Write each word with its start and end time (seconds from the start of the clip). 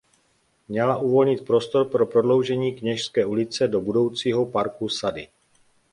Měla 0.67 0.97
uvolnit 0.97 1.45
prostor 1.45 1.89
pro 1.89 2.05
prodloužení 2.05 2.75
Kněžské 2.75 3.25
ulice 3.25 3.67
do 3.67 3.81
budoucího 3.81 4.45
parku 4.45 4.89
Sady. 4.89 5.27